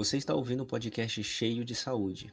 [0.00, 2.32] Você está ouvindo um podcast cheio de saúde.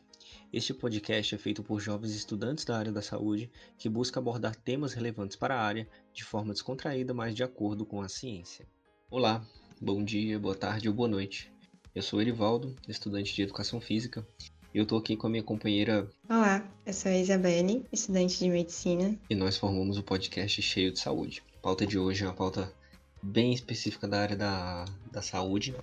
[0.53, 4.93] Este podcast é feito por jovens estudantes da área da saúde que busca abordar temas
[4.93, 8.65] relevantes para a área de forma descontraída, mas de acordo com a ciência.
[9.11, 9.45] Olá,
[9.81, 11.51] bom dia, boa tarde ou boa noite.
[11.93, 14.25] Eu sou Erivaldo, estudante de Educação Física,
[14.73, 16.09] e eu estou aqui com a minha companheira...
[16.29, 19.19] Olá, eu sou a Isabelle, estudante de Medicina.
[19.29, 21.43] E nós formamos o podcast Cheio de Saúde.
[21.57, 22.73] A pauta de hoje é uma pauta
[23.21, 25.75] bem específica da área da, da saúde,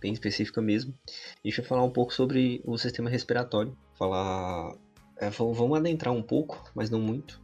[0.00, 0.94] bem específica mesmo.
[1.08, 3.76] A gente vai falar um pouco sobre o sistema respiratório.
[3.94, 4.74] Falar.
[5.18, 7.40] É, vamos adentrar um pouco, mas não muito.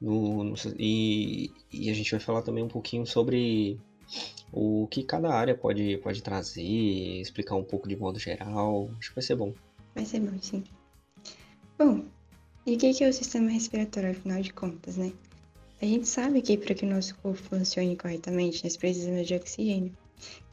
[0.00, 3.80] No, no, e, e a gente vai falar também um pouquinho sobre
[4.52, 6.62] o que cada área pode, pode trazer,
[7.20, 8.88] explicar um pouco de modo geral.
[8.98, 9.52] Acho que vai ser bom.
[9.94, 10.62] Vai ser bom, sim.
[11.78, 12.04] Bom,
[12.66, 15.12] e o que é o sistema respiratório, afinal de contas, né?
[15.80, 19.92] A gente sabe que para que o nosso corpo funcione corretamente, nós precisamos de oxigênio.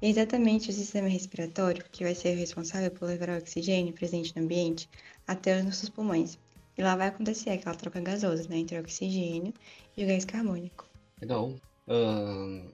[0.01, 4.43] É exatamente o sistema respiratório que vai ser responsável por levar o oxigênio presente no
[4.43, 4.89] ambiente
[5.27, 6.37] até os nossos pulmões.
[6.77, 9.53] E lá vai acontecer aquela troca gasosa né, entre o oxigênio
[9.95, 10.87] e o gás carbônico.
[11.21, 11.53] Legal.
[11.87, 12.69] Uh,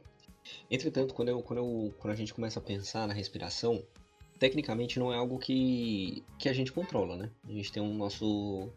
[0.71, 3.83] entretanto, quando, eu, quando, eu, quando a gente começa a pensar na respiração,
[4.39, 7.29] tecnicamente não é algo que, que a gente controla, né?
[7.47, 8.69] A gente tem um nosso,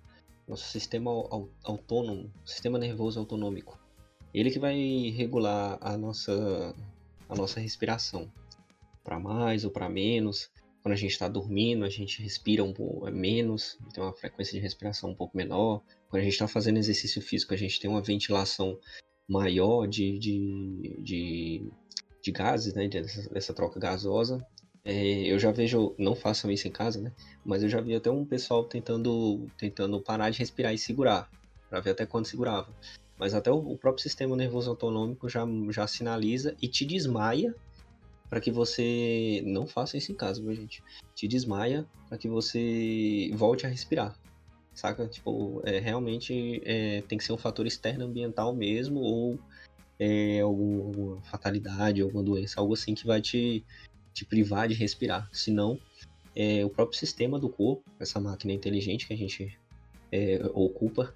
[0.47, 1.11] nosso sistema
[1.63, 3.79] autônomo, sistema nervoso autonômico.
[4.35, 4.77] Ele que vai
[5.17, 6.75] regular a nossa
[7.33, 8.31] a nossa respiração,
[9.03, 10.51] para mais ou para menos.
[10.83, 14.61] Quando a gente está dormindo, a gente respira um pouco menos, tem uma frequência de
[14.61, 15.81] respiração um pouco menor.
[16.09, 18.79] Quando a gente está fazendo exercício físico, a gente tem uma ventilação
[19.29, 21.71] maior de, de, de,
[22.21, 24.45] de gases, né, dessa, dessa troca gasosa.
[24.85, 27.13] É, eu já vejo, não façam isso em casa, né?
[27.45, 31.31] Mas eu já vi até um pessoal tentando, tentando parar de respirar e segurar,
[31.71, 32.75] para ver até quando segurava.
[33.19, 37.55] Mas até o, próprio sistema nervoso autonômico já, já sinaliza e te desmaia
[38.29, 40.83] para que você não faça isso em casa, viu, gente?
[41.15, 44.19] Te desmaia para que você volte a respirar.
[44.75, 45.07] Saca?
[45.07, 49.39] Tipo, é, realmente é, tem que ser um fator externo ambiental mesmo ou
[49.99, 53.65] é, alguma fatalidade, alguma doença, algo assim que vai te,
[54.15, 55.29] te privar de respirar.
[55.31, 55.79] Senão,
[56.35, 59.59] é, o próprio sistema do corpo, essa máquina inteligente que a gente
[60.11, 61.15] é, ocupa,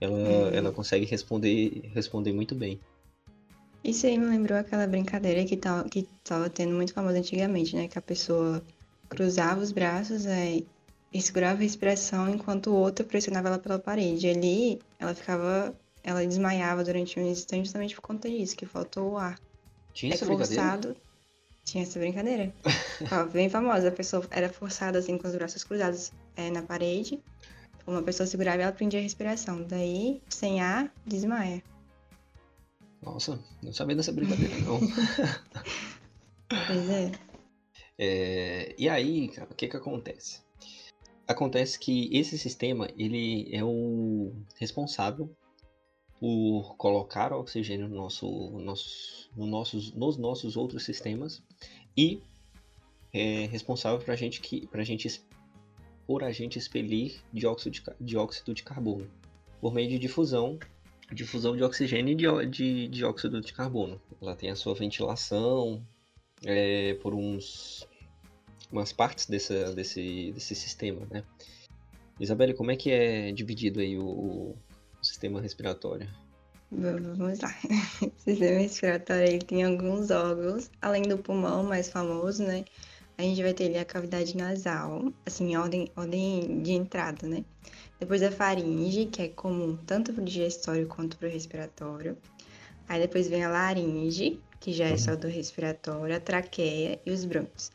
[0.00, 0.48] ela, uhum.
[0.48, 2.80] ela consegue responder, responder muito bem.
[3.82, 7.86] Isso aí me lembrou aquela brincadeira que tava, que tava tendo muito famosa antigamente, né?
[7.86, 8.62] Que a pessoa
[9.08, 10.66] cruzava os braços aí,
[11.12, 14.28] e segurava a respiração enquanto o outro pressionava ela pela parede.
[14.28, 15.74] Ali ela ficava.
[16.02, 19.38] Ela desmaiava durante um instante justamente por conta disso, que faltou o ar.
[19.94, 20.96] Tinha é essa forçado.
[21.64, 22.52] Tinha essa brincadeira.
[23.32, 23.88] bem famosa.
[23.88, 27.20] A pessoa era forçada assim com os braços cruzados é, na parede
[27.86, 29.62] uma pessoa segurava e ela prendia a respiração.
[29.62, 31.62] Daí, sem ar, desmaia.
[33.02, 34.80] Nossa, não sabia dessa brincadeira, não.
[36.48, 37.12] pois é.
[37.98, 38.74] é.
[38.78, 40.40] E aí, cara, o que que acontece?
[41.26, 45.30] Acontece que esse sistema, ele é o responsável
[46.18, 48.26] por colocar oxigênio no nosso,
[48.58, 51.42] nosso, no nossos, nos nossos outros sistemas
[51.96, 52.22] e
[53.12, 55.22] é responsável para gente que, a gente
[56.06, 59.08] por a gente expelir dióxido de, dióxido de carbono
[59.64, 60.58] por meio de difusão,
[61.10, 63.98] difusão de oxigênio e de, de dióxido de carbono.
[64.20, 65.82] Ela tem a sua ventilação
[66.44, 67.88] é, por uns
[68.70, 71.24] umas partes dessa, desse, desse sistema, né?
[72.20, 74.56] Isabelle, como é que é dividido aí o, o
[75.02, 76.10] sistema respiratório?
[76.70, 77.54] Vamos lá.
[78.02, 82.66] O sistema respiratório ele tem alguns órgãos, além do pulmão mais famoso, né?
[83.16, 87.44] A gente vai ter ali a cavidade nasal, assim, ordem, ordem de entrada, né?
[88.00, 92.16] Depois a faringe, que é comum tanto para o digestório quanto para o respiratório.
[92.88, 97.24] Aí depois vem a laringe, que já é só do respiratório, a traqueia e os
[97.24, 97.70] brônquios.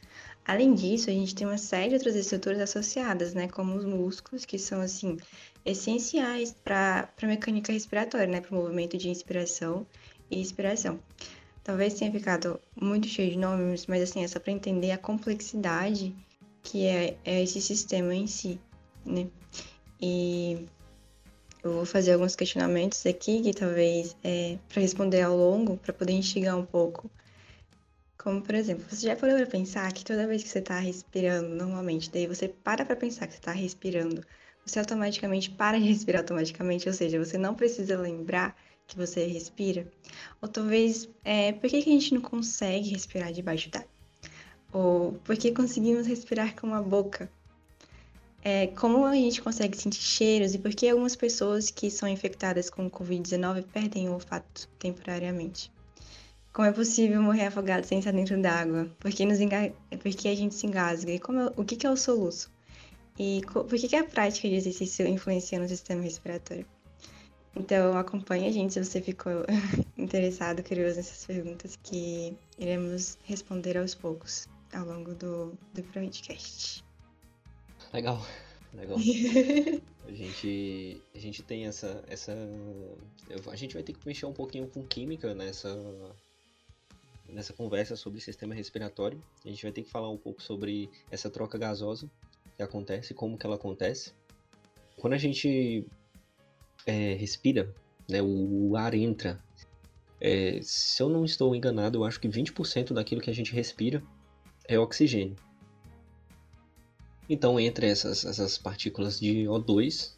[0.46, 3.48] Além disso, a gente tem uma série de outras estruturas associadas, né?
[3.48, 5.18] Como os músculos, que são, assim,
[5.64, 8.42] essenciais para a mecânica respiratória, né?
[8.42, 9.86] Para o movimento de inspiração
[10.30, 11.00] e expiração.
[11.70, 16.16] Talvez tenha ficado muito cheio de nomes, mas assim, é só para entender a complexidade
[16.64, 18.60] que é, é esse sistema em si,
[19.06, 19.28] né?
[20.02, 20.66] E
[21.62, 26.14] eu vou fazer alguns questionamentos aqui que talvez é, para responder ao longo, para poder
[26.14, 27.08] instigar um pouco.
[28.18, 31.50] Como, por exemplo, você já parou para pensar que toda vez que você está respirando
[31.50, 34.26] normalmente, daí você para para pensar que você está respirando,
[34.66, 38.58] você automaticamente para de respirar automaticamente, ou seja, você não precisa lembrar
[38.90, 39.88] que você respira?
[40.42, 43.88] Ou talvez, é, por que, que a gente não consegue respirar debaixo d'água?
[44.74, 47.32] Ou por que conseguimos respirar com a boca?
[48.44, 52.70] É, como a gente consegue sentir cheiros e por que algumas pessoas que são infectadas
[52.70, 55.72] com Covid-19 perdem o olfato temporariamente?
[56.52, 58.90] como é possível morrer afogado sem estar dentro d'água?
[59.00, 59.26] Por que.
[59.98, 61.12] Por que a gente se engasga?
[61.12, 61.54] E como é...
[61.56, 62.52] o que, que é o soluço?
[63.18, 66.66] E por que, que a prática de exercício influencia no sistema respiratório?
[67.56, 69.46] Então, acompanhe a gente se você ficou
[69.98, 76.84] interessado, curioso nessas perguntas, que iremos responder aos poucos ao longo do, do podcast.
[77.92, 78.24] Legal,
[78.74, 78.98] legal.
[80.08, 82.36] a, gente, a gente tem essa, essa.
[83.52, 85.76] A gente vai ter que mexer um pouquinho com química nessa,
[87.28, 89.22] nessa conversa sobre sistema respiratório.
[89.44, 92.10] A gente vai ter que falar um pouco sobre essa troca gasosa
[92.56, 94.14] que acontece, como que ela acontece.
[94.98, 95.86] Quando a gente
[96.86, 97.74] é, respira,
[98.08, 99.40] né, o, ar entra.
[100.20, 104.04] É, se eu não estou enganado, eu acho que 20% daquilo que a gente respira
[104.68, 105.36] é oxigênio.
[107.30, 110.14] Então, entre essas, essas partículas de O2,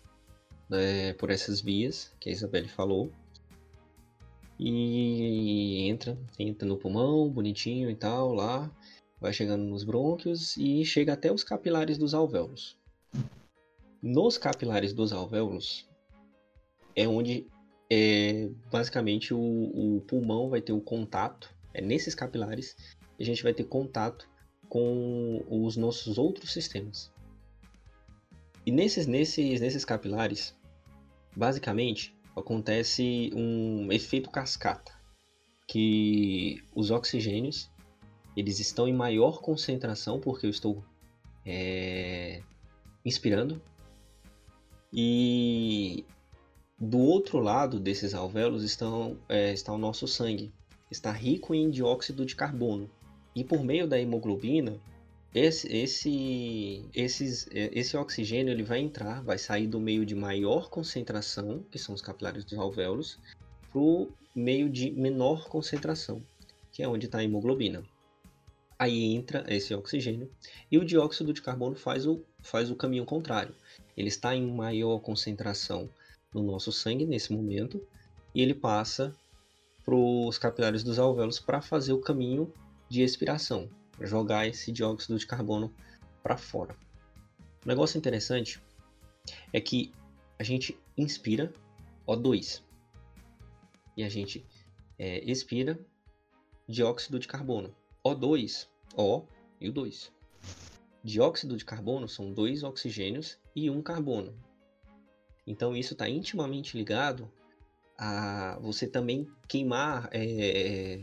[0.70, 3.12] né, por essas vias que a Isabelle falou,
[4.58, 8.72] e entra, entra no pulmão, bonitinho e tal, lá,
[9.20, 12.78] vai chegando nos brônquios e chega até os capilares dos alvéolos.
[14.02, 15.91] Nos capilares dos alvéolos
[16.96, 17.48] é onde
[17.90, 22.76] é, basicamente o, o, pulmão vai ter o contato, é nesses capilares
[23.20, 24.28] a gente vai ter contato
[24.68, 27.12] com os nossos outros sistemas.
[28.66, 30.56] E nesses, nesses, nesses capilares,
[31.36, 34.94] basicamente acontece um efeito cascata,
[35.68, 37.70] que os oxigênios
[38.36, 40.84] eles estão em maior concentração porque eu estou
[41.46, 42.42] é,
[43.04, 43.62] inspirando.
[44.94, 46.06] E
[46.84, 50.52] do outro lado desses alvéolos estão, é, está o nosso sangue,
[50.90, 52.90] está rico em dióxido de carbono.
[53.36, 54.80] E por meio da hemoglobina,
[55.32, 60.72] esse, esse, esses, é, esse oxigênio ele vai entrar, vai sair do meio de maior
[60.72, 63.20] concentração, que são os capilares dos alvéolos,
[63.72, 66.20] para o meio de menor concentração,
[66.72, 67.84] que é onde está a hemoglobina
[68.82, 70.28] aí entra esse oxigênio
[70.72, 73.54] e o dióxido de carbono faz o, faz o caminho contrário.
[73.96, 75.88] Ele está em maior concentração
[76.34, 77.86] no nosso sangue nesse momento
[78.34, 79.16] e ele passa
[79.84, 82.54] para os capilares dos alvéolos para fazer o caminho
[82.90, 83.70] de expiração,
[84.00, 85.74] jogar esse dióxido de carbono
[86.22, 86.76] para fora.
[87.64, 88.62] O negócio interessante
[89.52, 89.92] é que
[90.40, 91.52] a gente inspira
[92.08, 92.62] O2
[93.96, 94.46] e a gente
[94.98, 95.80] é, expira
[96.68, 97.76] dióxido de carbono.
[98.06, 99.24] O2 o
[99.60, 100.12] e o 2.
[101.04, 104.34] Dióxido de carbono são dois oxigênios e um carbono.
[105.52, 107.30] Então isso está intimamente ligado
[107.98, 111.02] a você também queimar é,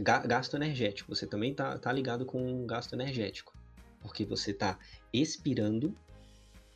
[0.00, 1.14] gasto energético.
[1.14, 3.52] Você também está tá ligado com gasto energético,
[4.00, 4.78] porque você está
[5.12, 5.94] expirando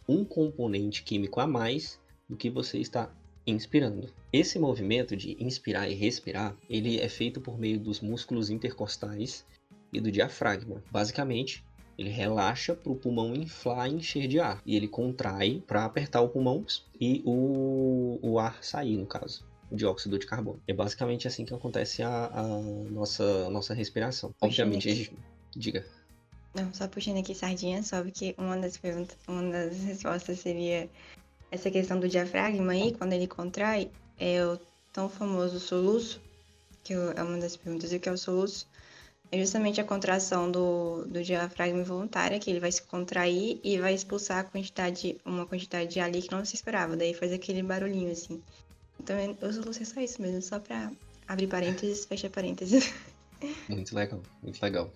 [0.07, 3.11] um componente químico a mais do que você está
[3.47, 4.13] inspirando.
[4.31, 9.47] Esse movimento de inspirar e respirar, ele é feito por meio dos músculos intercostais
[9.91, 10.83] e do diafragma.
[10.91, 11.65] Basicamente,
[11.99, 14.63] ele relaxa para o pulmão inflar e encher de ar.
[14.65, 16.65] E ele contrai para apertar o pulmão
[16.99, 19.45] e o, o ar sair, no caso.
[19.69, 20.63] O dióxido de carbono.
[20.67, 22.43] É basicamente assim que acontece a, a
[22.91, 24.33] nossa, a nossa respiração.
[24.41, 25.19] Obviamente, gente...
[25.55, 25.85] diga.
[26.55, 30.89] Não, só puxando aqui sardinha, só porque uma das perguntas, uma das respostas seria
[31.51, 34.59] essa questão do diafragma aí, quando ele contrai, é o
[34.93, 36.21] tão famoso soluço,
[36.85, 38.67] que é uma das perguntas, o que é o soluço?
[39.31, 43.95] É justamente a contração do, do diafragma involuntária, que ele vai se contrair e vai
[43.95, 46.97] expulsar quantidade, uma quantidade de ar que não se esperava.
[46.97, 48.43] Daí faz aquele barulhinho assim.
[48.99, 50.91] Então eu é só isso mesmo, só pra
[51.27, 52.93] abrir parênteses, fechar parênteses.
[53.69, 54.91] Muito legal, muito legal.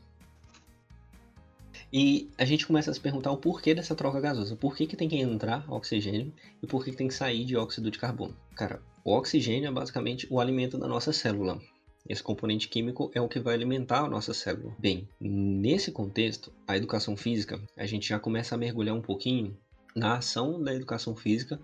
[1.92, 4.56] E a gente começa a se perguntar o porquê dessa troca gasosa.
[4.56, 7.88] Por que, que tem que entrar oxigênio e por que, que tem que sair dióxido
[7.88, 8.34] de carbono?
[8.56, 11.60] Cara, o oxigênio é basicamente o alimento da nossa célula.
[12.08, 14.74] Esse componente químico é o que vai alimentar a nossa célula.
[14.78, 19.56] Bem, nesse contexto, a educação física, a gente já começa a mergulhar um pouquinho
[19.94, 21.60] na ação da educação física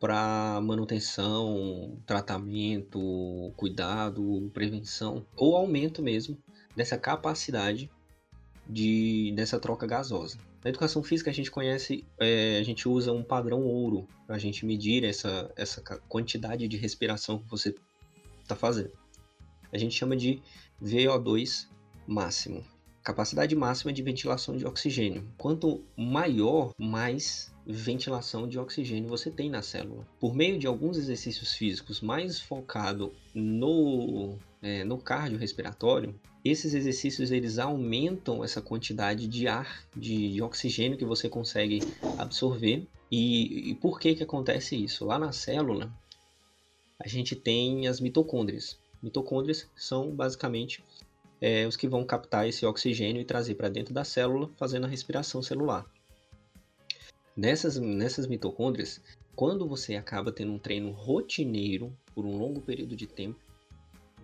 [0.00, 6.38] para manutenção, tratamento, cuidado, prevenção ou aumento mesmo
[6.74, 7.90] dessa capacidade
[8.68, 10.38] de dessa troca gasosa.
[10.62, 14.38] Na educação física a gente conhece, é, a gente usa um padrão ouro para a
[14.38, 17.74] gente medir essa, essa quantidade de respiração que você
[18.42, 18.92] está fazendo
[19.72, 20.42] a gente chama de
[20.82, 21.68] VO2
[22.06, 22.64] máximo.
[23.02, 25.26] Capacidade máxima de ventilação de oxigênio.
[25.38, 30.06] Quanto maior, mais ventilação de oxigênio você tem na célula.
[30.18, 37.58] Por meio de alguns exercícios físicos mais focado no, é, no cardiorrespiratório, esses exercícios eles
[37.58, 41.80] aumentam essa quantidade de ar, de, de oxigênio que você consegue
[42.16, 42.86] absorver.
[43.10, 45.04] E, e por que que acontece isso?
[45.04, 45.92] Lá na célula,
[46.98, 48.78] a gente tem as mitocôndrias.
[49.02, 50.82] Mitocôndrias são basicamente
[51.40, 54.88] é, os que vão captar esse oxigênio e trazer para dentro da célula, fazendo a
[54.88, 55.86] respiração celular.
[57.36, 59.00] Nessas, nessas mitocôndrias,
[59.36, 63.38] quando você acaba tendo um treino rotineiro por um longo período de tempo,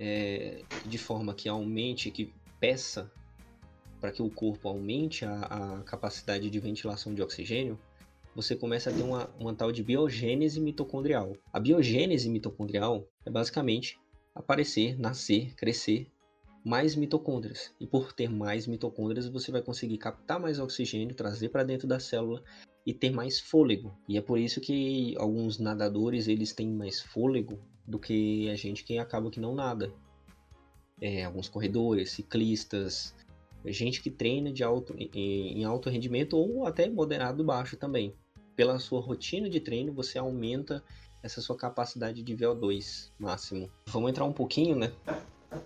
[0.00, 3.10] é, de forma que aumente, que peça
[4.00, 7.78] para que o corpo aumente a, a, capacidade de ventilação de oxigênio,
[8.34, 11.36] você começa a ter uma, uma tal de biogênese mitocondrial.
[11.52, 13.96] A biogênese mitocondrial é basicamente
[14.34, 16.10] aparecer, nascer, crescer
[16.64, 17.74] mais mitocôndrias.
[17.78, 22.00] E por ter mais mitocôndrias, você vai conseguir captar mais oxigênio, trazer para dentro da
[22.00, 22.42] célula
[22.86, 23.94] e ter mais fôlego.
[24.08, 28.82] E é por isso que alguns nadadores eles têm mais fôlego do que a gente
[28.82, 29.92] que acaba que não nada.
[31.00, 33.14] É, alguns corredores, ciclistas,
[33.66, 38.14] gente que treina de alto, em alto rendimento ou até moderado baixo também.
[38.56, 40.82] Pela sua rotina de treino, você aumenta
[41.24, 43.68] essa sua capacidade de VO2 máximo.
[43.86, 44.92] Vamos entrar um pouquinho, né,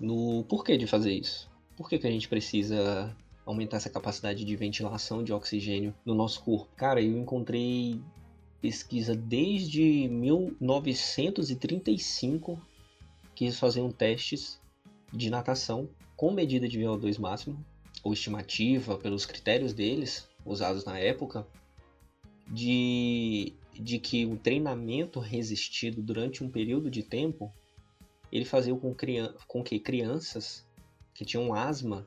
[0.00, 1.50] no porquê de fazer isso.
[1.76, 3.12] Por que, que a gente precisa
[3.44, 6.68] aumentar essa capacidade de ventilação de oxigênio no nosso corpo?
[6.76, 8.00] Cara, eu encontrei
[8.60, 12.60] pesquisa desde 1935
[13.34, 14.60] que eles faziam testes
[15.12, 17.66] de natação com medida de VO2 máximo
[18.04, 21.44] ou estimativa pelos critérios deles usados na época
[22.46, 27.52] de, de que o treinamento resistido durante um período de tempo
[28.30, 28.94] ele fazia com,
[29.46, 30.66] com que crianças
[31.14, 32.06] que tinham asma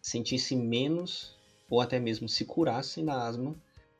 [0.00, 1.36] sentissem menos
[1.68, 3.54] ou até mesmo se curassem da asma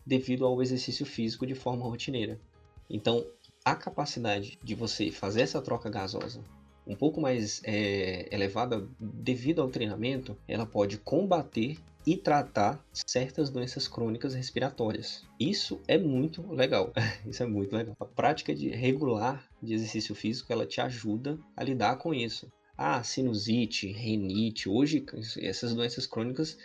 [0.05, 2.41] devido ao exercício físico de forma rotineira.
[2.89, 3.25] Então,
[3.65, 6.43] a capacidade de você fazer essa troca gasosa
[6.87, 13.87] um pouco mais é, elevada devido ao treinamento, ela pode combater e tratar certas doenças
[13.87, 15.27] crônicas respiratórias.
[15.39, 16.93] Isso é muito legal.
[17.27, 17.95] isso é muito legal.
[18.01, 22.51] A prática de regular de exercício físico, ela te ajuda a lidar com isso.
[22.77, 25.05] Ah, sinusite, renite, hoje
[25.43, 26.57] essas doenças crônicas,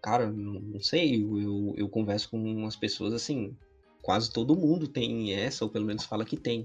[0.00, 3.54] cara, não sei, eu, eu, eu converso com umas pessoas assim,
[4.00, 6.64] quase todo mundo tem essa, ou pelo menos fala que tem.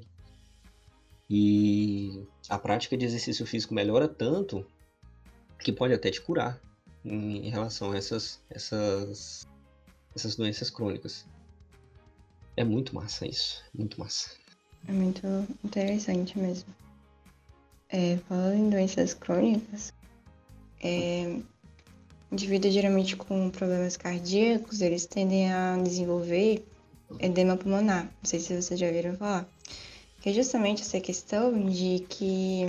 [1.30, 4.66] E a prática de exercício físico melhora tanto
[5.60, 6.62] que pode até te curar
[7.06, 9.48] em, relação a essas, essas,
[10.16, 11.26] essas doenças crônicas.
[12.56, 14.32] É muito massa isso, muito massa.
[14.88, 15.26] É muito
[15.64, 16.74] interessante mesmo.
[17.90, 19.94] É, falando em doenças crônicas,
[20.84, 21.40] é,
[22.32, 26.66] indivíduos geralmente com problemas cardíacos, eles tendem a desenvolver
[27.20, 28.06] edema pulmonar.
[28.06, 29.48] Não sei se vocês já ouviram falar.
[30.22, 32.66] Que é justamente essa questão de que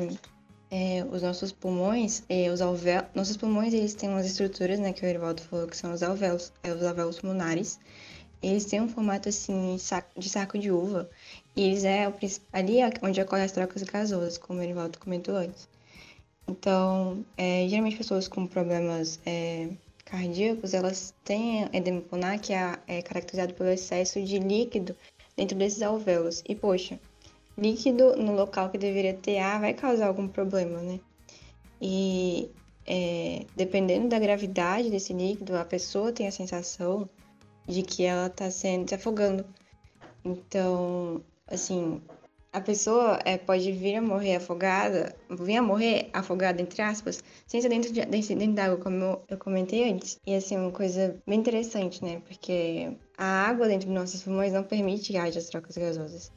[0.73, 5.05] é, os nossos pulmões, é, os alvéolos, nossos pulmões eles têm umas estruturas, né, que
[5.05, 7.79] o Erivaldo falou que são os alvéolos, é, os alvéolos pulmonares.
[8.43, 9.76] Eles têm um formato assim
[10.17, 11.11] de saco de uva
[11.55, 12.11] e eles é
[12.52, 15.69] ali é onde ocorrem as trocas gasosas, como o Erivaldo comentou antes.
[16.49, 19.69] Então, é, geralmente pessoas com problemas é,
[20.07, 24.97] cardíacos, elas têm edema pulmonar que é, é caracterizado pelo excesso de líquido
[25.37, 26.43] dentro desses alvéolos.
[26.49, 26.99] E poxa,
[27.62, 31.00] líquido no local que deveria ter ar vai causar algum problema, né?
[31.81, 32.50] E
[32.87, 37.09] é, dependendo da gravidade desse líquido, a pessoa tem a sensação
[37.66, 39.45] de que ela está sendo se afogando.
[40.25, 42.00] Então, assim,
[42.52, 47.61] a pessoa é, pode vir a morrer afogada, vir a morrer afogada, entre aspas, sem
[47.62, 50.19] ser dentro, de, dentro d'água, como eu comentei antes.
[50.26, 52.21] E, assim, uma coisa bem interessante, né?
[52.26, 56.31] Porque a água dentro dos nossos pulmões não permite que haja as trocas gasosas.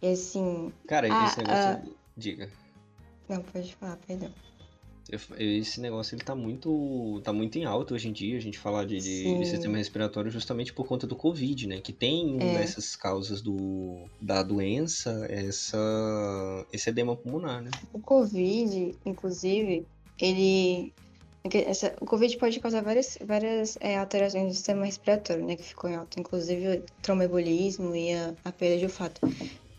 [0.00, 0.72] E assim.
[0.86, 1.58] Cara, a, esse negócio.
[1.58, 1.82] A...
[2.16, 2.50] Diga.
[3.28, 4.32] Não, pode falar, perdão.
[5.38, 8.84] Esse negócio ele tá muito, tá muito em alta hoje em dia, a gente falar
[8.84, 11.80] de, de, de, sistema respiratório justamente por conta do Covid, né?
[11.80, 12.58] Que tem é.
[12.58, 15.78] dessas causas do, da doença, essa,
[16.70, 17.70] esse edema pulmonar, né?
[17.90, 19.86] O Covid, inclusive,
[20.20, 20.92] ele.
[21.66, 25.56] Essa, o Covid pode causar várias, várias é, alterações do sistema respiratório, né?
[25.56, 29.20] Que ficou em alta, inclusive o tromboembolismo e a, a perda de olfato.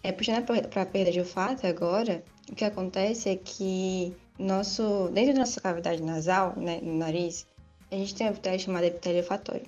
[0.02, 5.34] É, puxando para a perda de olfato agora, o que acontece é que nosso, dentro
[5.34, 7.46] da nossa cavidade nasal, né, no nariz,
[7.92, 9.66] a gente tem uma epitélio chamada epitélio olfatório.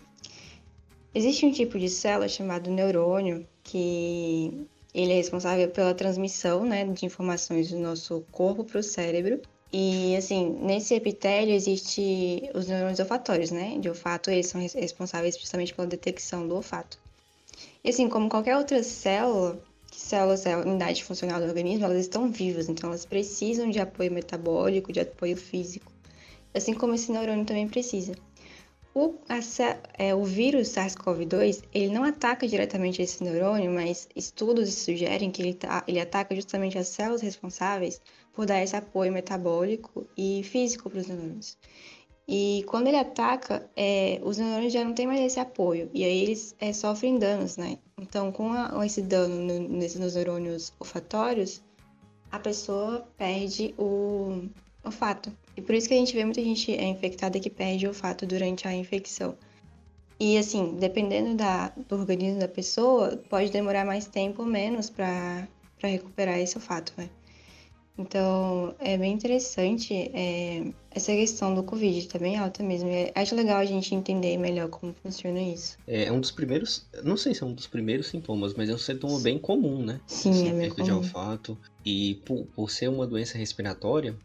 [1.13, 7.05] Existe um tipo de célula chamado neurônio que ele é responsável pela transmissão né, de
[7.05, 9.41] informações do nosso corpo para o cérebro.
[9.73, 13.77] E, assim, nesse epitélio existe os neurônios olfatórios, né?
[13.79, 16.99] De olfato, eles são responsáveis justamente pela detecção do olfato.
[17.81, 19.61] E, assim, como qualquer outra célula,
[19.99, 24.91] células, a unidade funcional do organismo, elas estão vivas, então elas precisam de apoio metabólico,
[24.91, 25.91] de apoio físico,
[26.53, 28.13] assim como esse neurônio também precisa.
[28.93, 29.39] o, a,
[29.97, 35.53] é, o vírus SARS-CoV-2, ele não ataca diretamente esse neurônio, mas estudos sugerem que ele,
[35.53, 38.01] tá, ele ataca justamente as células responsáveis
[38.33, 41.57] por dar esse apoio metabólico e físico para os neurônios.
[42.33, 46.21] E quando ele ataca, é, os neurônios já não têm mais esse apoio, e aí
[46.21, 47.77] eles é, sofrem danos, né?
[47.99, 51.61] Então, com a, esse dano no, nesses, nos neurônios olfatórios,
[52.31, 54.45] a pessoa perde o
[54.81, 55.29] olfato.
[55.57, 58.25] E por isso que a gente vê muita gente é infectada que perde o olfato
[58.25, 59.35] durante a infecção.
[60.17, 65.49] E assim, dependendo da, do organismo da pessoa, pode demorar mais tempo ou menos para
[65.83, 67.09] recuperar esse olfato, né?
[68.01, 72.89] Então, é bem interessante é, essa questão do Covid, tá bem alta mesmo.
[72.89, 75.77] E acho legal a gente entender melhor como funciona isso.
[75.87, 78.73] É, é um dos primeiros, não sei se é um dos primeiros sintomas, mas é
[78.73, 80.01] um sintoma bem comum, né?
[80.07, 80.83] Sim, é bem comum.
[80.83, 81.57] de olfato.
[81.85, 84.15] E por, por ser uma doença respiratória,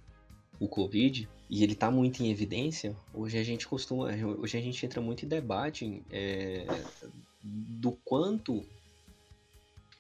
[0.59, 4.85] o Covid, e ele está muito em evidência, hoje a gente costuma, hoje a gente
[4.87, 6.65] entra muito em debate é,
[7.43, 8.65] do quanto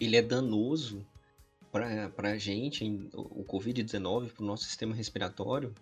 [0.01, 1.05] ele é danoso
[2.15, 5.75] para a gente, o Covid-19, para o nosso sistema respiratório,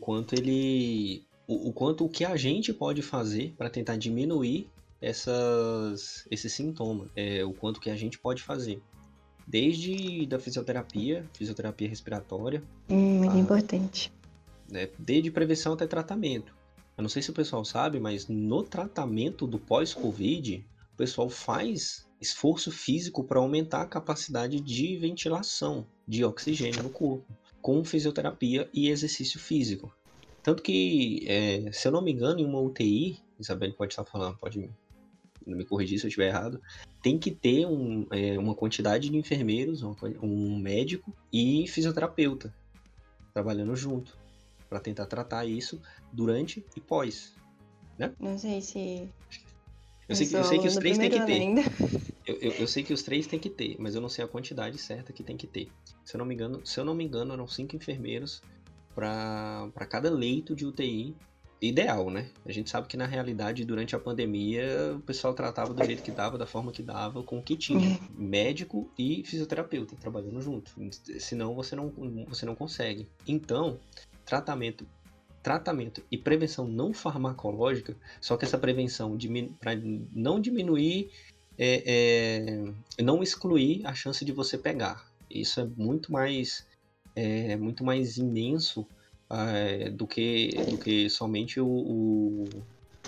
[0.00, 4.68] quanto ele, o, o, quanto o que a gente pode fazer para tentar diminuir
[5.00, 8.82] essas, esses sintomas, é, o quanto que a gente pode fazer
[9.46, 12.62] desde da fisioterapia, fisioterapia respiratória.
[12.90, 14.12] Hum, muito a, importante
[14.68, 16.54] né, desde prevenção até tratamento.
[16.96, 22.05] Eu não sei se o pessoal sabe, mas no tratamento do pós-Covid, o pessoal faz
[22.20, 27.26] esforço físico para aumentar a capacidade de ventilação de oxigênio no corpo,
[27.60, 29.92] com fisioterapia e exercício físico.
[30.42, 34.38] Tanto que, é, se eu não me engano, em uma UTI, Isabelle pode estar falando,
[34.38, 34.70] pode
[35.46, 36.60] me corrigir se eu estiver errado,
[37.02, 42.54] tem que ter um, é, uma quantidade de enfermeiros, um, um médico e fisioterapeuta
[43.32, 44.16] trabalhando junto
[44.68, 45.80] para tentar tratar isso
[46.12, 47.34] durante e pós,
[47.98, 48.12] né?
[48.18, 49.08] Não sei se
[50.08, 51.42] eu sei, que, eu sei que os três tem que ter.
[52.26, 54.28] Eu, eu, eu, sei que os três tem que ter, mas eu não sei a
[54.28, 55.68] quantidade certa que tem que ter.
[56.04, 58.42] Se eu não me engano, se eu não me engano, eram cinco enfermeiros
[58.94, 61.14] para cada leito de UTI
[61.60, 62.30] ideal, né?
[62.44, 66.10] A gente sabe que na realidade durante a pandemia o pessoal tratava do jeito que
[66.10, 70.70] dava, da forma que dava, com o que tinha, médico e fisioterapeuta trabalhando junto.
[71.18, 71.92] Senão você não
[72.28, 73.08] você não consegue.
[73.26, 73.78] Então,
[74.24, 74.86] tratamento
[75.46, 79.16] tratamento e prevenção não farmacológica, só que essa prevenção
[79.60, 79.76] para
[80.12, 81.08] não diminuir,
[81.56, 85.08] é, é, não excluir a chance de você pegar.
[85.30, 86.66] Isso é muito mais,
[87.14, 88.84] é, muito mais imenso
[89.30, 92.44] é, do, que, do que somente o, o,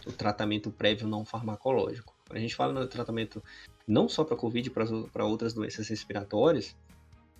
[0.06, 2.14] o, tratamento prévio não farmacológico.
[2.30, 3.42] A gente fala no tratamento
[3.84, 4.70] não só para Covid,
[5.12, 6.76] para outras doenças respiratórias,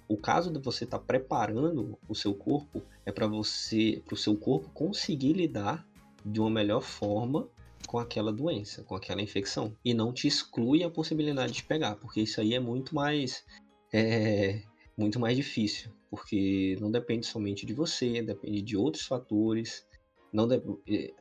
[0.09, 4.19] o caso de você estar tá preparando o seu corpo é para você, para o
[4.19, 5.87] seu corpo conseguir lidar
[6.25, 7.49] de uma melhor forma
[7.87, 12.21] com aquela doença, com aquela infecção e não te exclui a possibilidade de pegar, porque
[12.21, 13.45] isso aí é muito mais
[13.93, 14.63] é,
[14.97, 19.87] muito mais difícil, porque não depende somente de você, depende de outros fatores.
[20.31, 20.47] Não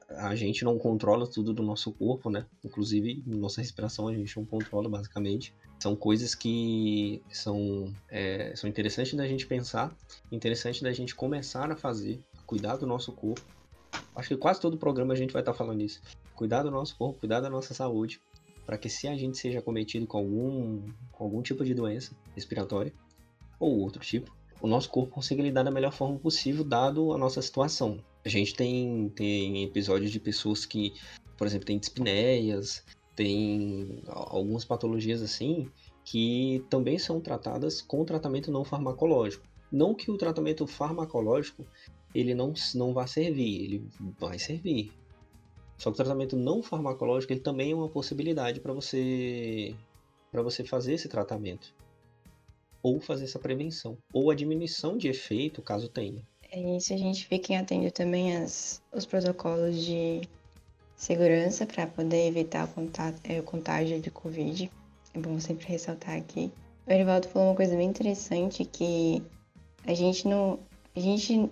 [0.10, 2.46] a gente não controla tudo do nosso corpo, né?
[2.64, 5.54] Inclusive nossa respiração a gente não controla basicamente.
[5.80, 9.96] São coisas que são, é, são interessantes da gente pensar,
[10.32, 13.46] interessante da gente começar a fazer, cuidar do nosso corpo.
[14.16, 16.02] Acho que quase todo programa a gente vai estar falando isso.
[16.36, 18.20] Cuidar do nosso corpo, cuidar da nossa saúde,
[18.66, 22.92] para que se a gente seja cometido com algum, com algum tipo de doença respiratória
[23.60, 27.42] ou outro tipo, o nosso corpo consiga lidar da melhor forma possível, dado a nossa
[27.42, 28.00] situação.
[28.26, 30.94] A gente tem, tem episódios de pessoas que,
[31.38, 32.84] por exemplo, têm dispneias,
[33.18, 35.70] tem algumas patologias assim
[36.06, 39.44] que também são tratadas com tratamento não farmacológico.
[39.70, 41.66] Não que o tratamento farmacológico
[42.14, 44.94] ele não, não vá servir, ele vai servir.
[45.78, 49.76] Só que o tratamento não farmacológico ele também é uma possibilidade para você
[50.32, 51.74] para você fazer esse tratamento
[52.84, 56.22] ou fazer essa prevenção ou a diminuição de efeito caso tenha.
[56.52, 60.22] É isso, a gente vê quem atende também os protocolos de
[60.98, 64.70] segurança para poder evitar o, contato, é, o contágio de Covid.
[65.14, 66.52] É bom sempre ressaltar aqui.
[66.86, 69.22] O Erivaldo falou uma coisa bem interessante que
[69.86, 70.60] a gente não.
[70.96, 71.52] A gente,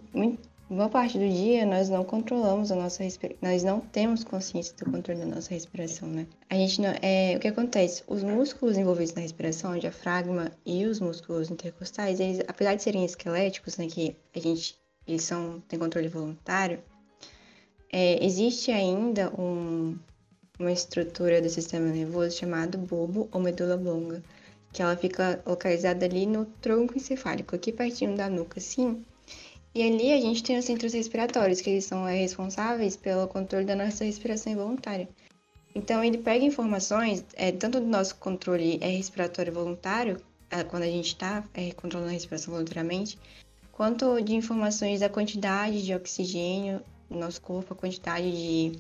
[0.68, 3.38] boa parte do dia, nós não controlamos a nossa respiração.
[3.42, 6.26] Nós não temos consciência do controle da nossa respiração, né?
[6.50, 6.94] A gente não.
[7.02, 8.04] É, o que acontece?
[8.08, 13.06] Os músculos envolvidos na respiração, o diafragma e os músculos intercostais, eles, apesar de serem
[13.06, 13.88] esqueléticos, né?
[13.88, 14.76] Que a gente.
[15.08, 16.82] Eles são, têm controle voluntário,
[17.98, 19.98] é, existe ainda um,
[20.60, 24.22] uma estrutura do sistema nervoso chamado bulbo ou medula oblonga,
[24.74, 29.02] que ela fica localizada ali no tronco encefálico, aqui pertinho da nuca, assim.
[29.74, 33.64] E ali a gente tem os centros respiratórios, que eles são é, responsáveis pelo controle
[33.64, 35.08] da nossa respiração involuntária.
[35.74, 40.88] Então, ele pega informações, é, tanto do nosso controle é, respiratório voluntário, é, quando a
[40.88, 43.18] gente está é, controlando a respiração voluntariamente,
[43.72, 46.82] quanto de informações da quantidade de oxigênio
[47.16, 48.80] no nosso corpo, a quantidade de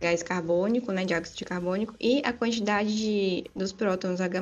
[0.00, 4.40] gás carbônico, né, de carbônico, e a quantidade de, dos prótons H+,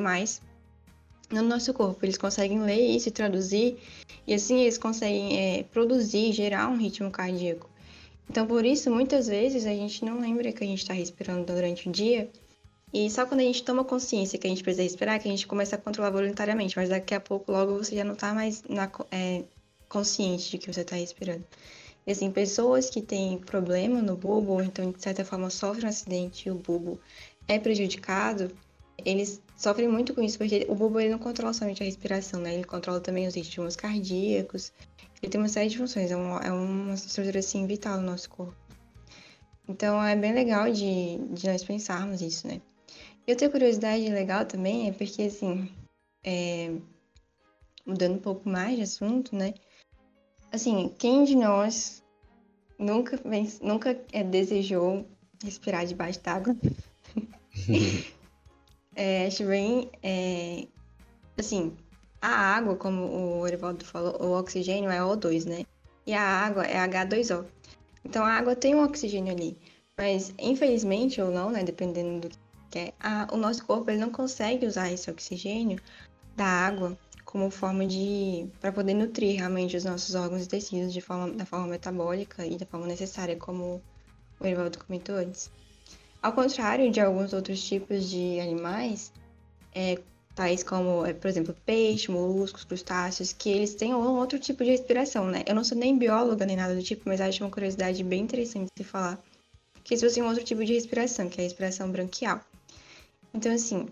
[1.31, 2.05] no nosso corpo.
[2.05, 3.79] Eles conseguem ler isso e traduzir,
[4.27, 7.69] e assim eles conseguem é, produzir, gerar um ritmo cardíaco.
[8.29, 11.89] Então, por isso, muitas vezes a gente não lembra que a gente está respirando durante
[11.89, 12.31] o dia,
[12.93, 15.47] e só quando a gente toma consciência que a gente precisa respirar, que a gente
[15.47, 18.91] começa a controlar voluntariamente, mas daqui a pouco, logo, você já não está mais na,
[19.11, 19.45] é,
[19.89, 21.45] consciente de que você está respirando.
[22.07, 25.89] E assim, pessoas que têm problema no bulbo, ou então de certa forma sofrem um
[25.89, 27.01] acidente e o bulbo
[27.47, 28.51] é prejudicado,
[29.05, 32.55] eles sofrem muito com isso, porque o bulbo ele não controla somente a respiração, né?
[32.55, 34.73] Ele controla também os ritmos cardíacos.
[35.23, 38.29] Ele tem uma série de funções, é uma, é uma estrutura assim vital no nosso
[38.31, 38.57] corpo.
[39.69, 42.61] Então é bem legal de, de nós pensarmos isso, né?
[43.27, 45.71] E outra curiosidade legal também é porque, assim,
[46.25, 46.73] é,
[47.87, 49.55] mudando um pouco mais de assunto, né?
[50.53, 52.03] Assim, quem de nós
[52.79, 53.19] nunca,
[53.63, 55.07] nunca é, desejou
[55.43, 56.57] respirar debaixo d'água?
[58.95, 59.91] É, acho bem.
[60.03, 60.67] É,
[61.39, 61.75] assim,
[62.21, 65.65] a água, como o Erivaldo falou, o oxigênio é O2, né?
[66.07, 67.47] E a água é H2O.
[68.05, 69.57] Então a água tem um oxigênio ali.
[69.97, 71.63] Mas, infelizmente ou não, né?
[71.63, 72.37] Dependendo do
[72.71, 75.81] que é, a, o nosso corpo ele não consegue usar esse oxigênio
[76.37, 76.99] da água
[77.33, 78.47] como forma de.
[78.61, 82.59] para poder nutrir realmente os nossos órgãos e tecidos de forma, da forma metabólica e
[82.59, 83.81] da forma necessária, como
[84.39, 85.51] o Erivaldo comentou antes.
[86.23, 89.11] Ao contrário de alguns outros tipos de animais,
[89.75, 89.99] é,
[90.35, 94.71] tais como, é, por exemplo, peixe, moluscos, crustáceos, que eles têm um outro tipo de
[94.73, 95.43] respiração, né?
[95.47, 98.69] Eu não sou nem bióloga nem nada do tipo, mas acho uma curiosidade bem interessante
[98.77, 99.19] de falar
[99.83, 102.43] que eles possuem um outro tipo de respiração, que é a respiração branquial.
[103.33, 103.89] Então, assim,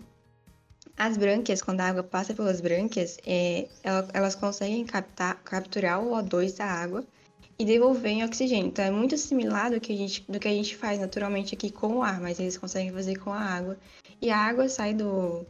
[0.97, 3.67] as brânquias, quando a água passa pelas brânquias, é,
[4.13, 7.03] elas conseguem captar, capturar o O2 da água
[7.57, 8.67] e devolver em oxigênio.
[8.67, 11.71] Então é muito similar do que, a gente, do que a gente faz naturalmente aqui
[11.71, 13.77] com o ar, mas eles conseguem fazer com a água.
[14.21, 15.45] E a água sai do,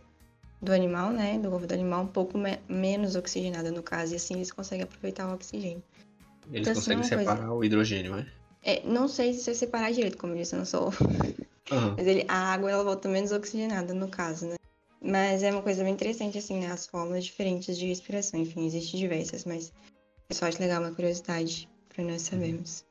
[0.61, 4.15] do animal, né, do ovo do animal, um pouco me menos oxigenada no caso, e
[4.17, 5.83] assim eles conseguem aproveitar o oxigênio.
[6.51, 7.53] Eles então, conseguem assim, separar coisa...
[7.53, 8.27] o hidrogênio, né?
[8.63, 10.87] É, não sei se é separar direito, como eu disse, eu não sou.
[11.71, 11.95] Uhum.
[11.97, 14.55] Mas ele, a água ela volta menos oxigenada no caso, né?
[15.03, 16.67] Mas é uma coisa bem interessante, assim, né?
[16.67, 19.73] As formas diferentes de respiração, enfim, existem diversas, mas
[20.29, 22.85] eu só acho legal uma curiosidade para nós sabermos.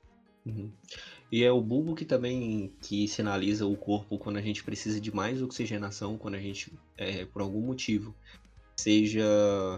[0.45, 0.73] Uhum.
[1.31, 5.15] E é o bulbo que também que sinaliza o corpo quando a gente precisa de
[5.15, 8.17] mais oxigenação, quando a gente, é, por algum motivo,
[8.77, 9.23] seja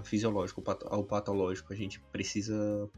[0.05, 2.89] fisiológico ou patológico, a gente precisa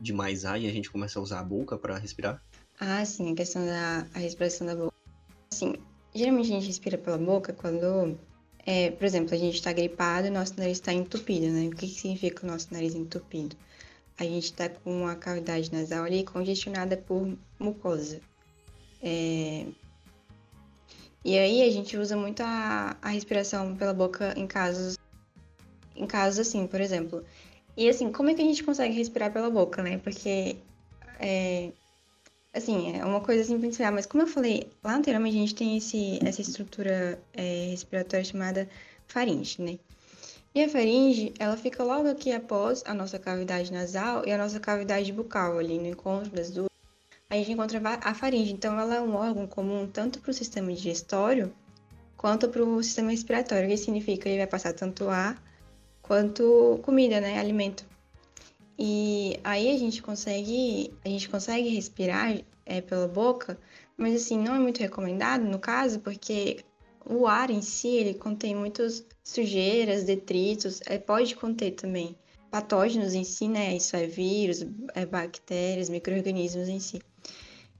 [0.00, 2.42] de mais ar e a gente começa a usar a boca para respirar?
[2.80, 4.94] Ah, sim, a questão da a respiração da boca.
[5.52, 5.74] Assim,
[6.14, 8.18] geralmente a gente respira pela boca quando,
[8.66, 11.68] é, por exemplo, a gente está gripado e nosso nariz está entupido, né?
[11.68, 13.56] O que, que significa o nosso nariz entupido?
[14.20, 18.20] a gente está com a cavidade nasal ali congestionada por mucosa.
[19.02, 19.64] É...
[21.24, 24.98] E aí a gente usa muito a, a respiração pela boca em casos,
[25.96, 27.24] em casos assim, por exemplo.
[27.74, 29.96] E assim, como é que a gente consegue respirar pela boca, né?
[29.96, 30.56] Porque
[31.18, 31.72] é,
[32.52, 35.76] assim, é uma coisa assim pensar, mas como eu falei, lá anteriormente a gente tem
[35.76, 38.68] esse, essa estrutura é, respiratória chamada
[39.06, 39.78] faringe, né?
[40.54, 44.58] E a faringe, ela fica logo aqui após a nossa cavidade nasal e a nossa
[44.58, 46.68] cavidade bucal, ali no encontro das duas.
[47.28, 50.72] A gente encontra a faringe, então ela é um órgão comum tanto para o sistema
[50.72, 51.54] digestório
[52.16, 55.40] quanto para o sistema respiratório, que significa que ele vai passar tanto ar
[56.02, 57.86] quanto comida, né, alimento.
[58.82, 63.58] E aí a gente consegue, a gente consegue respirar é, pela boca,
[63.94, 66.64] mas assim, não é muito recomendado no caso, porque
[67.04, 72.16] o ar em si, ele contém muitas sujeiras, detritos, é, pode conter também
[72.50, 73.76] patógenos em si, né?
[73.76, 74.64] Isso é vírus,
[74.94, 77.02] é bactérias, micro-organismos em si.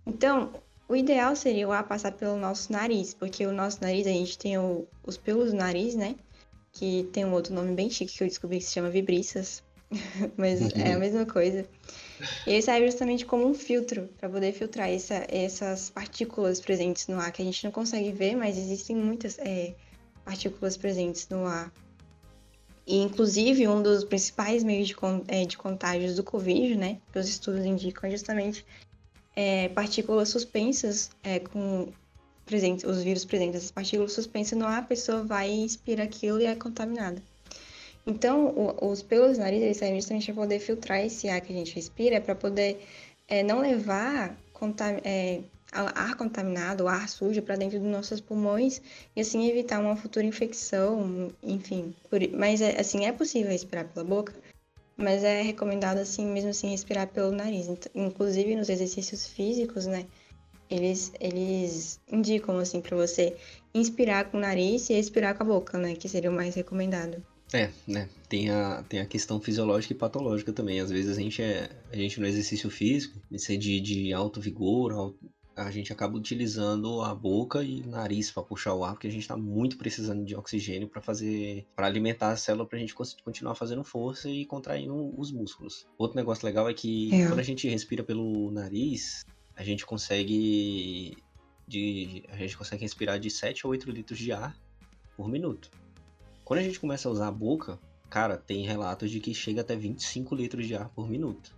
[0.07, 0.53] Então,
[0.87, 4.37] o ideal seria o ar passar pelo nosso nariz, porque o nosso nariz, a gente
[4.37, 6.15] tem o, os pelos do nariz, né?
[6.73, 9.63] Que tem um outro nome bem chique que eu descobri que se chama vibriças,
[10.37, 11.67] mas é a mesma coisa.
[12.47, 17.19] E ele serve justamente como um filtro para poder filtrar essa, essas partículas presentes no
[17.19, 19.75] ar que a gente não consegue ver, mas existem muitas é,
[20.25, 21.73] partículas presentes no ar.
[22.87, 24.97] E, inclusive, um dos principais meios de,
[25.29, 28.67] é, de contágios do Covid, né, que os estudos indicam, é justamente
[29.37, 31.89] é, partículas suspensas é, com
[32.45, 36.41] presentes, os vírus presentes, essas partículas suspensas no ar, a pessoa vai e inspira aquilo
[36.41, 37.23] e é contaminada.
[38.07, 41.53] Então, o, os pelos do nariz, eles servem justamente para poder filtrar esse ar que
[41.53, 42.85] a gente respira, para poder
[43.29, 44.37] é, não levar
[45.05, 45.41] é,
[45.73, 48.83] ar contaminado, ar sujo para dentro dos nossos pulmões
[49.15, 51.95] e assim evitar uma futura infecção, enfim.
[52.09, 54.35] Por, mas é, assim é possível respirar pela boca,
[54.97, 57.69] mas é recomendado assim mesmo assim respirar pelo nariz.
[57.95, 60.07] Inclusive nos exercícios físicos, né?
[60.69, 63.37] Eles, eles indicam assim para você
[63.75, 65.95] inspirar com o nariz e expirar com a boca, né?
[65.95, 67.25] Que seria o mais recomendado.
[67.53, 68.09] É, né?
[68.29, 70.81] Tem a, tem a questão fisiológica e patológica também.
[70.81, 71.69] Às vezes a gente é.
[71.93, 75.19] A gente no exercício físico, de de, de alto vigor, alto,
[75.57, 79.23] a gente acaba utilizando a boca e nariz para puxar o ar, porque a gente
[79.23, 83.55] está muito precisando de oxigênio para fazer, para alimentar a célula para a gente continuar
[83.55, 85.87] fazendo força e contraindo os músculos.
[85.99, 87.27] Outro negócio legal é que é.
[87.27, 91.17] quando a gente respira pelo nariz, a gente consegue
[91.67, 94.57] de, a gente consegue respirar de 7 a 8 litros de ar
[95.17, 95.71] por minuto.
[96.51, 99.77] Quando a gente começa a usar a boca, cara, tem relatos de que chega até
[99.77, 101.55] 25 litros de ar por minuto.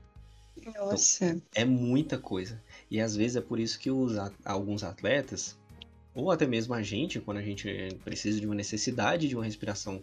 [0.66, 1.24] Nossa.
[1.24, 2.62] Então, é muita coisa.
[2.90, 5.58] E às vezes é por isso que os, alguns atletas,
[6.14, 10.02] ou até mesmo a gente, quando a gente precisa de uma necessidade de uma respiração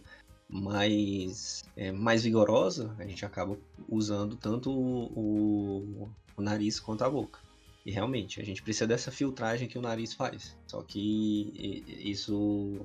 [0.50, 7.40] mais, é, mais vigorosa, a gente acaba usando tanto o, o nariz quanto a boca.
[7.86, 10.58] E realmente, a gente precisa dessa filtragem que o nariz faz.
[10.66, 12.80] Só que isso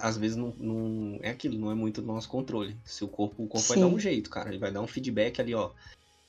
[0.00, 2.76] às vezes não, não, é aquilo, não é muito do nosso controle.
[2.84, 4.48] Se o corpo, o corpo vai dar um jeito, cara.
[4.48, 5.72] Ele vai dar um feedback ali, ó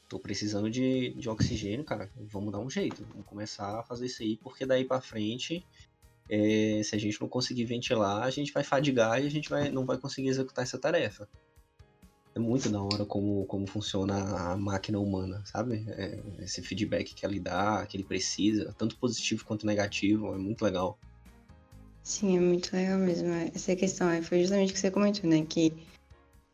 [0.09, 4.23] tô precisando de, de oxigênio, cara, vamos dar um jeito, vamos começar a fazer isso
[4.23, 5.63] aí, porque daí para frente,
[6.27, 9.69] é, se a gente não conseguir ventilar, a gente vai fadigar e a gente vai,
[9.69, 11.29] não vai conseguir executar essa tarefa.
[12.33, 14.15] É muito da hora como, como funciona
[14.51, 15.85] a máquina humana, sabe?
[15.89, 20.63] É, esse feedback que ele dá, que ele precisa, tanto positivo quanto negativo, é muito
[20.63, 20.97] legal.
[22.03, 23.29] Sim, é muito legal mesmo.
[23.53, 25.45] Essa questão foi justamente o que você comentou, né?
[25.47, 25.73] Que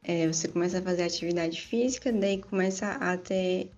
[0.03, 3.71] é, você começa a fazer atividade física, daí começa a ter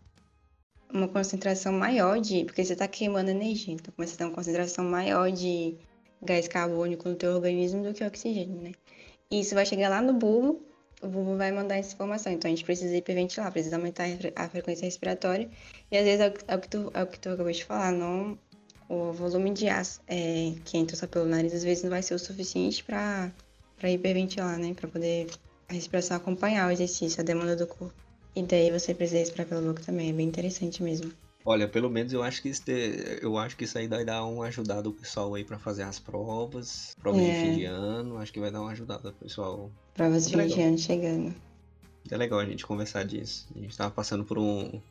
[0.94, 2.46] uma concentração maior de.
[2.46, 5.78] Porque você está queimando energia, então começa a ter uma concentração maior de
[6.22, 8.72] gás carbônico no teu organismo do que oxigênio, né?
[9.30, 10.66] E isso vai chegar lá no bulbo,
[11.02, 12.32] o bulbo vai mandar essa informação.
[12.32, 15.50] Então a gente precisa hiperventilar, precisa aumentar a frequência respiratória.
[15.92, 17.92] E às vezes é é o que, tu, é o que tu acabou de falar,
[17.92, 18.38] não.
[18.90, 22.14] O volume de ar é, que entra só pelo nariz às vezes não vai ser
[22.14, 23.32] o suficiente para
[23.84, 24.74] hiperventilar, né?
[24.74, 25.28] Para poder
[25.68, 27.94] a respiração acompanhar o exercício, a demanda do corpo.
[28.36, 31.12] E daí você precisa respirar pela boca também, é bem interessante mesmo.
[31.44, 32.62] Olha, pelo menos eu acho que isso,
[33.22, 35.98] eu acho que isso aí vai dar uma ajudada o pessoal aí para fazer as
[35.98, 37.32] provas, provas é.
[37.32, 39.72] de fim de ano, acho que vai dar uma ajudada pro pessoal.
[39.94, 41.36] Provas de fim de ano chegando.
[42.12, 43.48] É legal a gente conversar disso.
[43.56, 44.82] A gente tava passando por um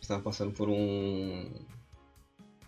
[0.00, 1.50] estava passando por um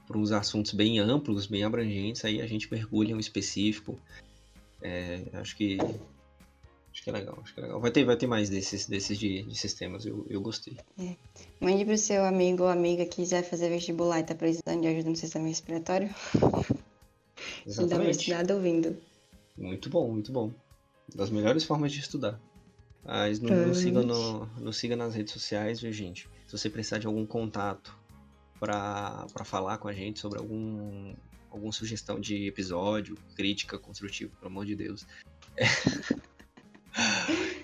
[0.06, 3.98] por uns assuntos bem amplos, bem abrangentes, aí a gente mergulha em um específico.
[4.80, 5.78] É, acho que
[6.92, 7.80] Acho que é legal, acho que é legal.
[7.80, 10.76] Vai ter, vai ter mais desses, desses de, de sistemas, eu, eu gostei.
[10.98, 11.16] É.
[11.58, 15.08] Mande pro seu amigo ou amiga que quiser fazer vestibular e tá precisando de ajuda
[15.08, 16.10] no sistema respiratório.
[17.66, 17.88] Exatamente.
[17.88, 18.96] Da universidade ouvindo.
[19.56, 20.52] Muito bom, muito bom.
[21.14, 22.38] Das melhores formas de estudar.
[23.02, 26.28] Mas nos, nos, siga, no, nos siga nas redes sociais, viu, gente?
[26.46, 27.96] Se você precisar de algum contato
[28.62, 31.12] para falar com a gente sobre algum
[31.50, 35.04] alguma sugestão de episódio, crítica construtiva, pelo amor de Deus.
[35.56, 35.64] É.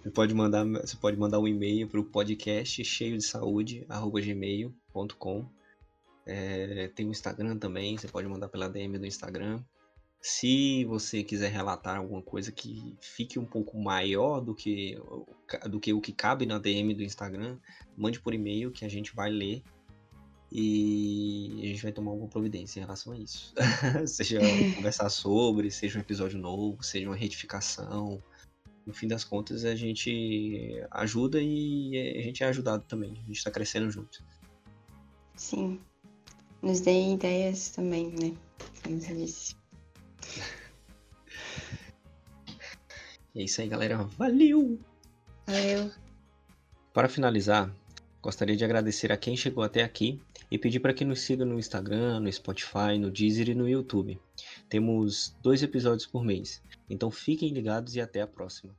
[0.02, 5.46] Você pode mandar, você pode mandar um e-mail para o podcast cheio de saúde, gmail.com.
[6.24, 9.62] É, tem o Instagram também, você pode mandar pela DM do Instagram.
[10.18, 14.98] Se você quiser relatar alguma coisa que fique um pouco maior do que,
[15.68, 17.58] do que o que cabe na DM do Instagram,
[17.94, 19.62] mande por e-mail que a gente vai ler
[20.50, 23.54] e a gente vai tomar alguma providência em relação a isso.
[24.06, 24.40] seja
[24.76, 28.22] conversar sobre, seja um episódio novo, seja uma retificação,
[28.88, 33.12] no fim das contas a gente ajuda e a gente é ajudado também.
[33.12, 34.24] A gente está crescendo junto.
[35.36, 35.78] Sim.
[36.62, 38.34] Nos dê ideias também, né?
[38.82, 39.56] Como você disse.
[43.36, 43.98] é isso aí, galera.
[44.16, 44.80] Valeu!
[45.46, 45.92] Valeu!
[46.94, 47.70] Para finalizar,
[48.22, 50.18] gostaria de agradecer a quem chegou até aqui
[50.50, 54.18] e pedir para que nos siga no Instagram, no Spotify, no Deezer e no YouTube.
[54.68, 58.74] Temos dois episódios por mês, então fiquem ligados e até a próxima.